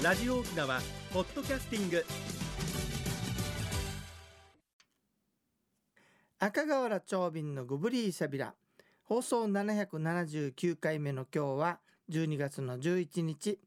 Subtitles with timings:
[0.00, 0.80] ラジオ沖縄
[1.12, 2.06] ポッドキャスティング。
[6.38, 8.54] 赤瓦長瓶のグブリーサビラ。
[9.02, 11.80] 放送779回目の今日は
[12.10, 13.58] 12月の11日。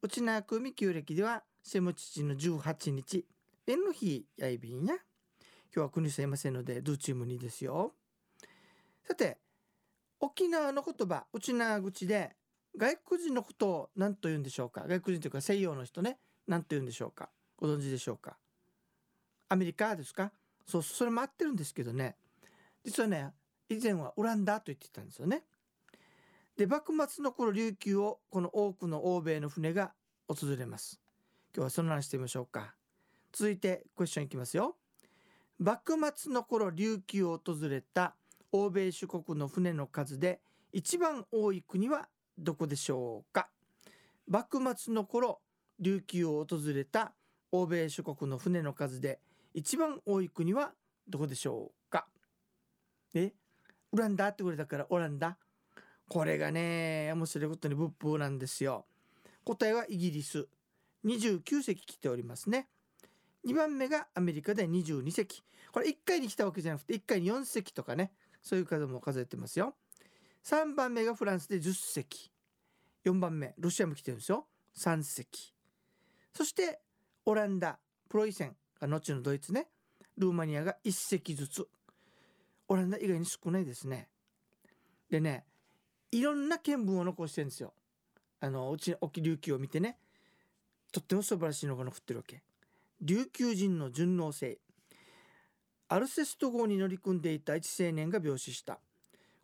[0.00, 3.26] うちなくみ旧暦ではセムチチの18日。
[3.66, 4.94] 縁の日やいびんや。
[4.94, 5.02] 今
[5.74, 7.94] 日は国すいませんのでドゥチームにですよ。
[9.02, 9.38] さて
[10.20, 12.36] 沖縄の言葉うちな口で
[12.76, 14.84] 外国人のことを何と言うんでしょうか？
[14.88, 16.18] 外国人というか西洋の人ね。
[16.46, 17.28] 何と言うんでしょうか？
[17.56, 18.36] ご存知でしょうか？
[19.48, 20.32] アメリカですか？
[20.66, 22.16] そうそれも合ってるんですけどね。
[22.84, 23.30] 実はね
[23.68, 25.42] 以前はオランダと言ってたんですよね。
[26.56, 29.92] で幕末の頃琉球をこの多くの欧米の船が
[30.28, 31.00] 訪れます。
[31.54, 32.74] 今日はその話してみましょうか。
[33.32, 34.76] 続いてクエスチョンいきますよ。
[35.58, 38.14] 幕末の頃琉球を訪れた
[38.52, 40.40] 欧米諸国の船の数で
[40.72, 43.48] 一番多い国はどこでしょうか？
[44.28, 45.40] 幕末の頃
[45.80, 47.12] 琉球を訪れた
[47.52, 49.20] 欧米諸国の船の数で
[49.52, 50.72] 一番多い国は
[51.08, 52.06] どこでしょうか？
[53.14, 53.32] え？
[53.92, 55.36] オランダってこれだからオランダ？
[56.08, 58.86] これがね面白いことに仏法なんですよ。
[59.44, 60.48] 答えはイギリス。
[61.04, 62.68] 29隻来ておりますね。
[63.46, 65.42] 2番目がアメリカで22隻。
[65.70, 68.10] これ1回に来たわけじゃなくて1回に4隻とかね
[68.42, 69.74] そういう数も数えてますよ。
[70.44, 72.30] 3番目がフランスで10隻。
[73.04, 74.46] 4番目ロシアも来てるんですよ。
[74.76, 75.54] 3隻。
[76.34, 76.80] そして
[77.24, 77.78] オランダ
[78.08, 79.68] プロイセンが後のドイツね。
[80.18, 81.66] ルーマニアが1隻ずつ。
[82.68, 84.08] オランダ以外に少ないですね。
[85.10, 85.44] でね
[86.10, 87.72] いろんな見聞を残してるんですよ。
[88.40, 89.96] あのうちの沖琉球を見てね。
[90.92, 92.42] とっても素晴らしいのが残ってるわけ。
[93.00, 94.58] 琉球人の順応性。
[95.88, 98.78] アルセスト号に乗り組んでいた一青年が病死した。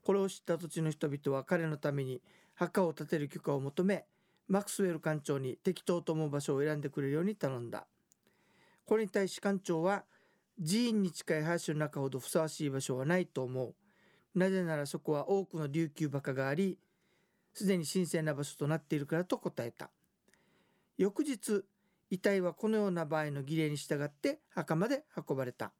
[0.02, 2.22] これを知った土地の人々は彼のために
[2.54, 4.04] 墓を建てる許可を求め
[4.48, 7.86] マクスウェル艦長に適当と思う場所を選んでくれるように頼んだ。
[8.84, 10.04] これに対し艦長は
[10.58, 13.74] 寺院に近い林の中ほどふさわしい場所はないと思う。
[14.34, 16.78] なぜならそこは多くの琉球墓があり
[17.54, 19.90] すでに神聖な場所となっているからと答えた。
[20.98, 21.64] 翌日
[22.10, 25.72] 遺体はこのような場合の儀礼に従って墓まで運ばれた。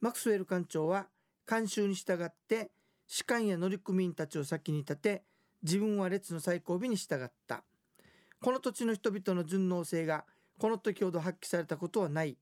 [0.00, 1.06] マクスウェル艦長は
[1.46, 2.70] 慣習に従って
[3.14, 5.22] 士官や乗組員たちを先に立て
[5.62, 7.62] 自分は列の最後尾に従った。
[8.40, 10.24] この土地の人々の順応性が
[10.58, 12.36] この時ほど発揮されたことはない。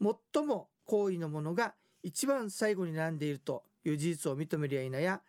[0.00, 5.20] 最も行為のものが一番最後に並んでいるという事実を認めりゃいなや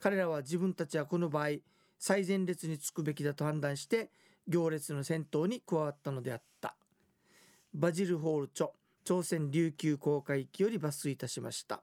[0.00, 1.58] 彼らは自分たちはこの場合
[1.98, 4.08] 最前列につくべきだと判断して
[4.48, 6.74] 行列の先頭に加わったのであった。
[7.74, 8.70] バジル・ホール著
[9.04, 11.82] 朝鮮琉球公開機より抜粋いたしました。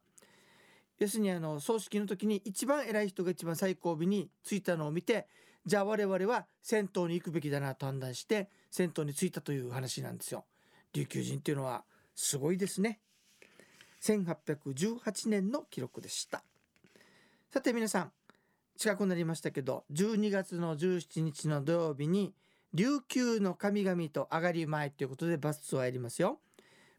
[1.00, 5.28] 要するにあの葬式の時に一番偉い人が一番最後尾に着いたのを見て
[5.66, 10.46] じゃあ我々は銭湯に行くべきだなと判断して銭湯に着いたという話なんですよ。
[10.94, 11.84] 琉球人っていうのは
[12.16, 13.00] すごいですね。
[14.02, 16.44] 1818年の記録でした。
[17.52, 18.12] さて皆さん
[18.78, 22.34] 近くなりましたけど12月の17日の土曜日に
[22.74, 26.40] 琉球の神々と上がり前ということでバスツアーやりますよ。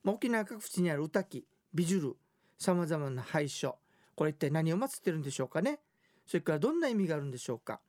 [0.04, 1.44] 沖縄各地にある歌木
[1.74, 2.16] ビジュル
[2.58, 3.76] さまざまな廃所
[4.20, 5.78] これ一体何を祀ってるんでしょうかね。
[6.26, 7.80] それからどんな意味があるんでしょうか。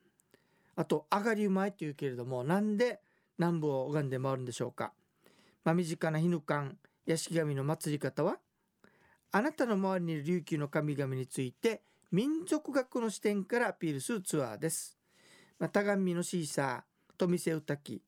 [0.77, 3.01] あと上がり馬というけれどもなんで
[3.37, 4.93] 南部を拝んで回るんでしょうか、
[5.65, 8.37] まあ、身近な日ぬ館屋敷神の祭り方は
[9.33, 11.81] あなたの周りにいる琉球の神々について
[12.13, 14.97] 民族学の視点からアピールするツアーです。
[15.59, 18.01] まあ、田上のシーサー、富瀬歌き、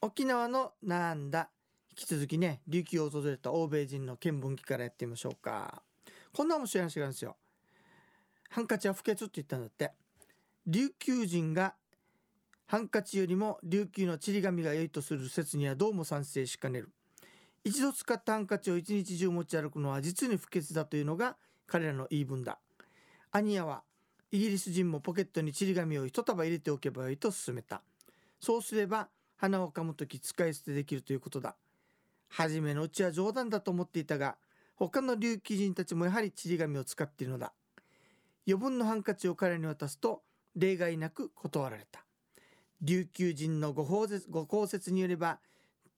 [0.00, 1.50] 沖縄のなんだ。
[1.90, 5.82] 引き続きね琉球を訪れた欧米人の見聞記からやってみましょうか。
[6.32, 7.36] こんな面白い話があるんですよ。
[8.48, 9.90] ハンカチは不潔って言ったんだって。
[10.68, 11.74] 琉球人が
[12.66, 16.90] ハンカチよりも琉球のちり紙が良いとする説にはどうも賛成しかねる。
[17.62, 21.36] 一度使ったハンカチを一日中持ち歩くのは実に不潔だというのが
[21.66, 22.58] 彼らの言い分だ。
[23.32, 23.82] アニヤは
[24.32, 27.82] イギリス人もポケットにちり紙を一束入れておけばよいと勧めた。
[28.40, 31.56] そうすれば花を噛む時使い捨てできるということだ。
[32.28, 34.36] 初めのうちは冗談だと思っていたが
[34.76, 37.52] 他の琉球人たちもやはりちり紙を使っているのだ。
[38.46, 40.22] 余分のハンカチを彼に渡すと
[40.56, 42.04] 例外なく断られた。
[42.80, 45.38] 琉球人のご公説によれば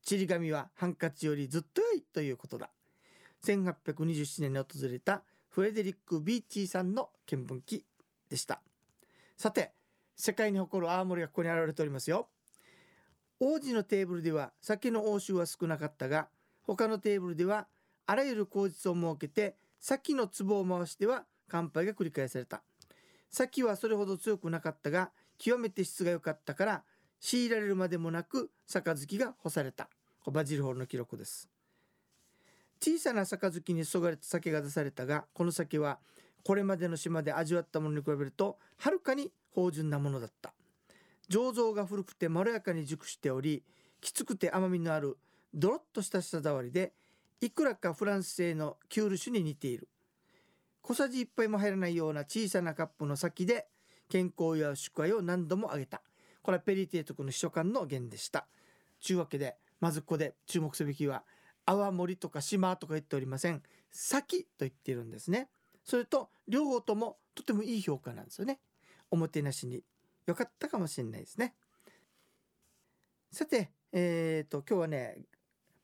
[0.03, 2.69] ちり紙はハンカチよりずっと良いということだ。
[3.45, 7.85] 1827年に訪れたフレデリック・ビーチーさんの見聞記
[8.29, 8.61] でした。
[9.37, 9.71] さて
[10.15, 12.27] 世界に誇る青森がここに現れておりますよ。
[13.39, 16.27] 王子のテーブルでは酒の応酬は少なかったが
[16.61, 17.67] 他のテーブルでは
[18.05, 22.61] あらゆる口実を設けて先の壺を回しては乾杯が繰り返された。
[23.29, 26.83] 先はそれほど強くなかったが極めて質が良かったから
[27.23, 29.87] 強いられるまでもなく杯が干された。
[30.29, 31.47] バジルホールの記録です。
[32.81, 35.99] 小さな杯に注がれた酒が出されたがこの酒は
[36.43, 40.53] これまでの島で味わったものに比べるとはるかに芳醇なものだった。
[41.29, 43.63] 醸造が古くてまろやかに熟しており
[44.01, 45.17] きつくて甘みのある
[45.53, 46.91] ドロッとした舌触りで
[47.39, 49.87] いくらかフランス製のキュール酒に似ている。
[50.81, 53.67] 小さじ1杯も入らないような小さなカップの先で
[54.09, 56.01] 健康や祝杯を何度も挙げた。
[56.43, 58.45] これはペリー提督の秘書官の言でした。
[58.99, 61.23] ちゅうわけでまずここで注目すべきは
[61.65, 63.63] 泡盛とか島とか言っておりません。
[63.89, 65.49] 先と言っているんですね。
[65.83, 68.59] それと両方ともとてもいい評価なんですよね。
[69.09, 69.83] おもてなしに
[70.25, 71.55] 良かったかもしれないですね。
[73.31, 75.17] さてえーと、今日はね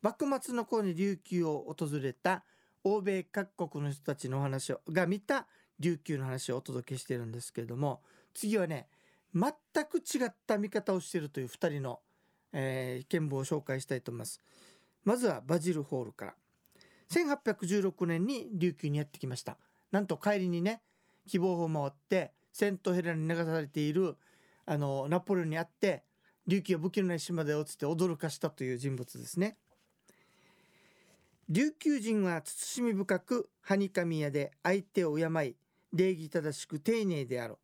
[0.01, 2.44] 幕末の頃に琉球を訪れた
[2.83, 5.45] 欧米各国の人たちの話をが見た
[5.79, 8.01] 琉球の話をお届けしてるんですけれども
[8.33, 8.88] 次はね
[9.34, 9.52] 全
[9.86, 12.00] く違った見方をしているという2人の、
[12.52, 14.42] えー、見聞を紹介したいと思います。
[15.04, 16.34] まずはバジルホールから。
[17.12, 19.58] 1816年に琉球にやってきました。
[19.92, 20.81] なんと帰りにね
[21.28, 24.16] 希望を回ってセントヘレナに流されている
[24.66, 26.04] あのナポレオンに会って
[26.48, 29.58] 琉球は武器のない島で落ちて驚かしたという人物ですね。
[31.50, 35.56] 琉球人は慎み深くはにかみ屋で相手を敬い
[35.94, 37.58] 礼儀正しく丁寧である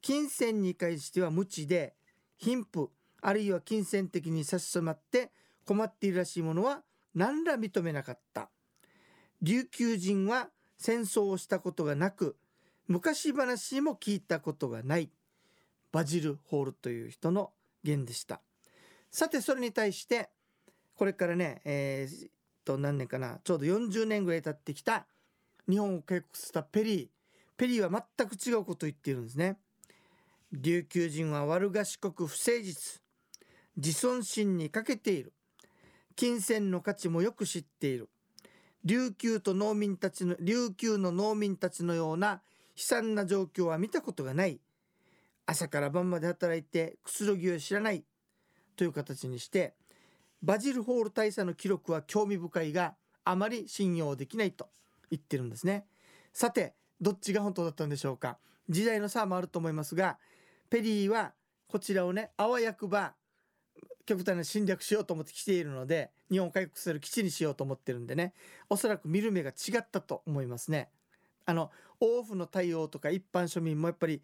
[0.00, 1.94] 金銭に関しては無知で
[2.36, 2.88] 貧富
[3.20, 5.32] あるいは金銭的に差し迫って
[5.64, 6.82] 困っているらしいものは
[7.14, 8.50] 何ら認めなかった。
[9.42, 10.48] 琉球人は
[10.78, 12.36] 戦争をしたことがなく
[12.86, 15.10] 昔話も聞いたことがない
[15.92, 17.52] バジル・ホールという人の
[17.84, 18.40] 言でした。
[19.10, 20.30] さてそれに対して
[20.94, 22.30] これからねえー、っ
[22.64, 25.06] と何年かなちょうど40年ぐらい経ってきた
[25.68, 27.08] 日本を警告したペリー。
[27.56, 29.58] ペリーは全く違うことを言っているんですね。
[30.52, 33.02] 琉球人は悪賢く不誠実。
[33.76, 35.34] 自尊心に欠けている。
[36.16, 38.08] 金銭の価値もよく知っている。
[38.84, 42.40] 琉球と農民たちの琉球の農民たちのような
[42.76, 44.58] 悲惨な状況は見たことがない。
[45.44, 48.04] 朝から晩まで働いてくつろぎを知らない。
[48.74, 49.74] という形にして
[50.42, 54.68] バジルホール大佐の記録は興味深いがあまり信用できないと
[55.10, 55.84] 言ってるんですね。
[56.32, 58.38] さてどっちが本当だったんでしょうか。
[58.70, 60.18] 時代の差もあると思いますが
[60.70, 61.32] ペリーは
[61.66, 63.14] こちらをねあわやくば
[64.06, 68.32] 極端な侵略しようと思って来ているので日本を回復する基地にしようと思ってるんでね
[68.70, 70.88] おそらく見る目が違ったと思いますね。
[71.44, 71.70] あの
[72.00, 74.22] 王府の対応とか一般庶民もやっぱり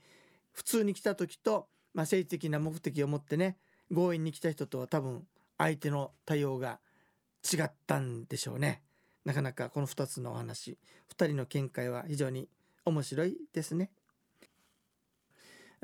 [0.53, 3.57] 普通に来た時と、まあ、政治的な目的を持ってね
[3.91, 5.27] 強引に来た人とは多分
[5.59, 6.81] 相手の対応が
[7.53, 8.83] 違ったんでしょうね。
[9.25, 10.79] なかなかこの2つのお話
[11.17, 12.49] 2人の見解は非常に
[12.85, 13.91] 面白いですね。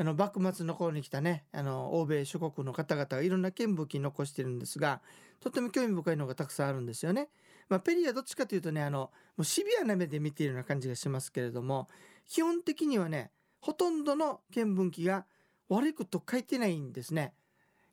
[0.01, 5.03] あの幕末の頃に来たねあの欧米諸国の方々がいろんな見武器残してるんですが
[5.41, 7.29] とっても興味深いのがたくさんあるんですよね。
[7.69, 8.99] まあ、ペリーはどっちかというとねあの
[9.37, 11.89] もうシビアな目で見ているような感じがしますけれども
[12.27, 13.31] 基本的にはね
[13.61, 15.27] ほとんどの見聞記が
[15.69, 17.35] 悪いこと書いてないんですね。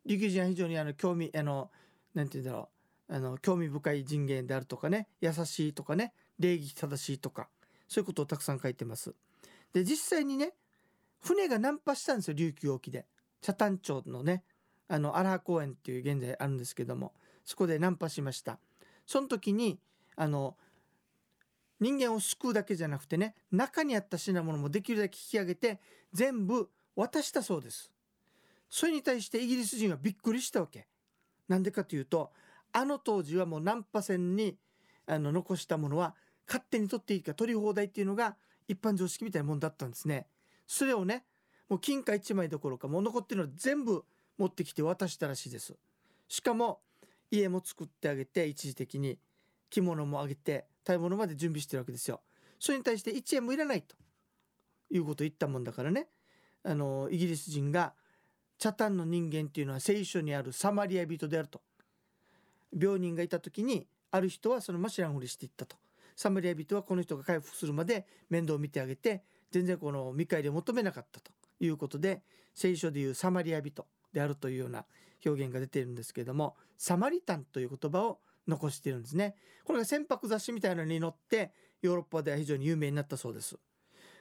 [0.05, 1.69] 陸球人は非常にあの興味あの
[2.13, 2.69] なんて言うんだろ
[3.09, 7.49] うあの興味深い人間であるとかね優しいとかね礼儀正しいとか
[7.89, 9.13] そういうことをたくさん書いてます。
[9.73, 10.53] で実際にね
[11.19, 13.05] 船がナンパしたんですよ琉球沖で。
[13.41, 14.43] 北谷町のね
[14.87, 18.59] あの荒公園っていう現在あるんですけどもそこでナンパしました。
[19.05, 19.79] その時に
[20.15, 20.57] あの
[21.79, 25.79] 人間を救うだけじゃなくてね中にあった品物もできるだけ引き上げて
[26.11, 27.91] 全部渡したそうです。
[28.69, 30.87] それに対してイギリス人はびっくりしたわけ。
[31.47, 32.31] なんでかというと
[32.73, 34.57] あの当時はもうナンパ船に
[35.05, 36.15] あの残したものは
[36.47, 38.35] 勝手に取っていいか取り放題っていうのが
[38.67, 40.27] 一般常識みたいなもんだったんですね。
[40.67, 41.23] それをね
[41.69, 44.03] もう金貨1枚どころかもう残ってるの全部
[44.37, 45.75] 持ってきて渡したらしいです。
[46.27, 46.79] しかも
[47.31, 49.17] 家も作ってあげて一時的に
[49.69, 52.21] 着物もあげて食べ物まで準備してるわけですよ。
[52.59, 53.95] それに対して1円もいらないと。
[54.89, 56.07] いうことを言ったもんだからね。
[56.63, 57.93] あのイギリス人が
[58.57, 61.61] チャタンの人間っていうのは聖書にあるサマリア人であると。
[62.77, 65.75] 病人がいた時にある人はそのま知らんふりしていったと。
[66.15, 72.21] サマリア人はこの人が回復するまで面倒を見てあげて全然この見返りを求めなかったということで
[72.53, 74.85] 聖書でいうサマリア人であるというような
[75.25, 79.35] 表現が出ているんですけれどもサマリタンという言葉を残しているんですね。
[79.65, 81.51] これが船舶雑誌みたいなのに載って
[81.81, 83.57] ヨーロッパでは非常に有名になったそうです。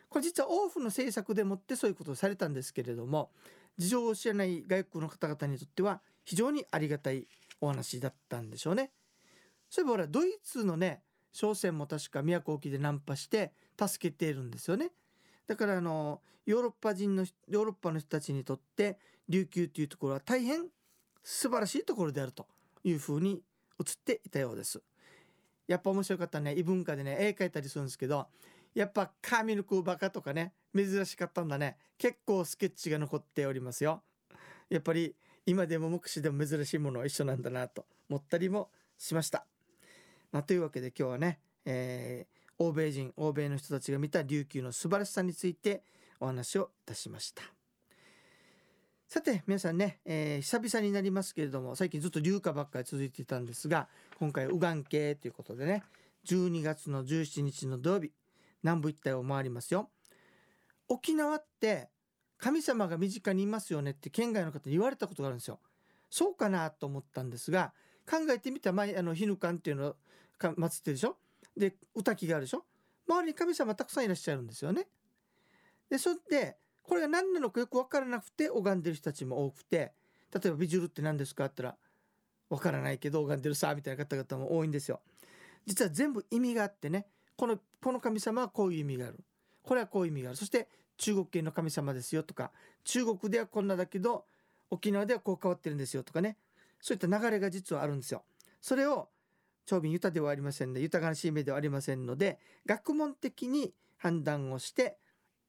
[0.09, 3.31] これ実は王府の政策でもってそういうことをされたんですけれども
[3.77, 7.27] 事情を知らない外国の方々にとっては非常にありがたい
[7.61, 8.91] お話だったんでしょうね。
[9.71, 11.03] そういえばほらドイツのね
[11.33, 14.91] 商船も確か都沖でナンパして助けているんですよね。
[15.47, 18.99] だからあのヨーロッパ人のヨーロッパの人たちにとって
[19.29, 20.67] 琉球というところは大変
[21.23, 22.47] 素晴らしいところであると
[22.85, 23.43] いうふうに
[23.81, 24.83] 映っていたようです。
[25.67, 26.55] やっぱ面白かったね。
[26.57, 28.29] 異文化でね絵描いたりするんですけど
[28.75, 31.77] やっぱ神の子バカとかね珍しかったんだね。
[31.99, 34.03] 結構スケッチが残っておりますよ。
[34.69, 35.15] やっぱり
[35.47, 39.47] 今でも目視でも珍しいものは一緒なんだなと思ったりもしました、
[40.33, 45.83] まあ、というわけで今日はね、えー、欧米人欧米の人たちが見た琉球の素晴らしさについて
[46.21, 47.43] お話をいたしました。
[49.09, 55.85] さて皆さんね、えー、久々になりますけれども最近ずっと流化ばっかり続いていたんですが今回右岸系ということでね
[56.27, 58.11] 12月の17日の土曜日
[58.65, 59.91] 南部一帯を回りますよ。
[60.89, 61.89] 沖縄って
[62.39, 65.61] 神様が身近にいますよねって県外の方に言われたことがあるんですよ。
[66.11, 67.73] そうかなと思ったんですが
[68.11, 69.97] 考えてみたら前あのヒヌカンっていうのを
[70.41, 71.17] 祀ってるでしょ？
[71.57, 72.65] で歌木があるでしょ？
[73.09, 74.89] 周りに神様たくさんいらっしゃるんですよね。
[75.89, 79.93] でそれでこれが何なのかよく分からなくて拝んでる人たちも多くて
[80.33, 85.01] 例えばビジュルって何ですかって言ったら分からないけど拝んでるさみたいな方々も多いんですよ。
[85.67, 89.19] 実は全部意味があってねこのこの神様はこういう意味がある。
[89.63, 90.37] これはこういう意味がある。
[90.37, 92.53] そして中国系の神様ですよとか
[92.85, 94.25] 中国ではこんなだけど
[94.71, 96.37] 沖縄ではこう変わってるんですよとかね。
[96.81, 98.23] そういった流れが実はあるんですよ。
[98.61, 99.09] それを
[99.67, 104.99] 長瓶豊ではありませんね豊かなしめではありませんので学問的に判断をして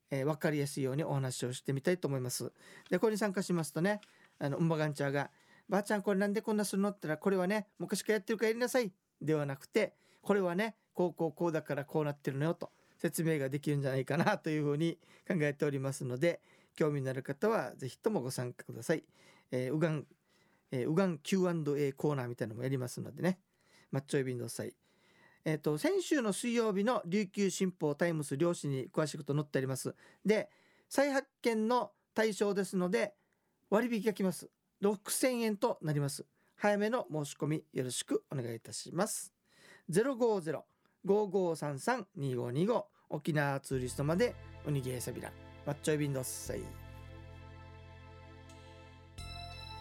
[0.09, 2.51] えー、分かりやすいようにお話をしてみたいと思います。
[2.89, 4.01] でこれに参加しますとね
[4.39, 5.31] あのうんばがんちゃんが
[5.67, 14.97] 「ばあちゃんこれなんでこんなするの?」って言ったら「これはね昔からやってるからやりなさい」ではなくてこれはねこうこうこうだからこうなってるのよと説明ができるんじゃないかなというふうに
[15.27, 16.41] 考えておりますので
[16.75, 19.03] 興味のある方は是非ともご参加ください。
[19.51, 20.05] えー、うがん、
[20.71, 23.39] えー、うがん Q&A コーナーみたいなのもやりますのでね
[23.91, 24.74] マッチョイビンの際。
[25.46, 29.96] えーと、先週の水曜日の琉球新報タイムス漁師に詳しくと載ってあります。
[30.25, 30.50] で
[30.89, 33.13] 再発見の対象ですので
[33.70, 34.50] 割引がきます。
[34.82, 36.25] 6000円となります。
[36.56, 39.32] 早めの申し込みよろしくお願いいたします。
[39.91, 45.32] 050-5533-2525沖縄ツーリストまでおにぎりさびら。
[45.65, 46.87] マッチョイビンドサイ。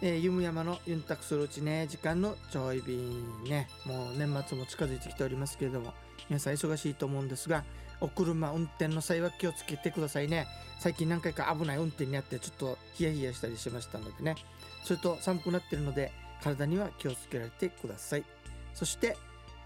[0.03, 1.87] えー、ゆむ山のユンタクするうちね。
[1.89, 3.69] 時間のちょい便ね。
[3.85, 5.95] もう年末も近づいてきておりますけれども
[6.29, 7.65] 皆さん忙しいと思うんですが
[8.01, 10.47] お車運転の際は気をつけてくださいね。
[10.79, 14.35] 最近何回か危ない運転にあってちょっとヒヤヒヤしたりしましたのでね。
[14.85, 16.13] それと寒くなってるので
[16.43, 18.25] 体には気をつけられてください。
[18.75, 19.17] そして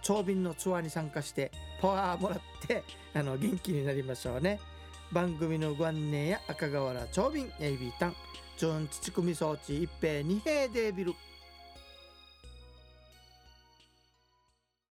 [0.03, 1.51] 長便のツアーに参加して
[1.83, 2.85] パワーもらって
[3.15, 4.61] あの元気になりましょうね。
[5.11, 7.93] 番組のご案内や赤瓦長便やいび
[8.61, 11.15] チュン土組装置一平二平デービル。